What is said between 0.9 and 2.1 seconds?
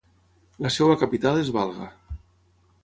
capital és Valga.